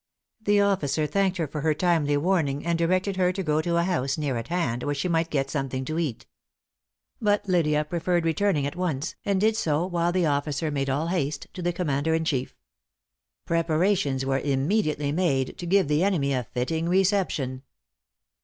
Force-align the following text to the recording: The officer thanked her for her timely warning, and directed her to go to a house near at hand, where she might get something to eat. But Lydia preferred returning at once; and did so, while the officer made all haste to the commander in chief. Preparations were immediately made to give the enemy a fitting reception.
The 0.41 0.59
officer 0.61 1.05
thanked 1.05 1.37
her 1.37 1.47
for 1.47 1.61
her 1.61 1.75
timely 1.75 2.17
warning, 2.17 2.65
and 2.65 2.75
directed 2.75 3.17
her 3.17 3.31
to 3.33 3.43
go 3.43 3.61
to 3.61 3.77
a 3.77 3.83
house 3.83 4.17
near 4.17 4.35
at 4.35 4.47
hand, 4.47 4.81
where 4.81 4.95
she 4.95 5.07
might 5.07 5.29
get 5.29 5.51
something 5.51 5.85
to 5.85 5.99
eat. 5.99 6.25
But 7.21 7.47
Lydia 7.47 7.85
preferred 7.85 8.25
returning 8.25 8.65
at 8.65 8.75
once; 8.75 9.13
and 9.25 9.39
did 9.39 9.55
so, 9.55 9.85
while 9.85 10.11
the 10.11 10.25
officer 10.25 10.71
made 10.71 10.89
all 10.89 11.09
haste 11.09 11.45
to 11.53 11.61
the 11.61 11.71
commander 11.71 12.15
in 12.15 12.25
chief. 12.25 12.57
Preparations 13.45 14.25
were 14.25 14.39
immediately 14.39 15.11
made 15.11 15.55
to 15.59 15.67
give 15.67 15.87
the 15.87 16.03
enemy 16.03 16.33
a 16.33 16.45
fitting 16.51 16.89
reception. 16.89 17.61